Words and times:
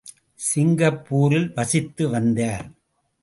சிங்கப்பூரில் 0.39 1.53
வசித்து 1.53 2.09
வந்தார். 2.09 2.65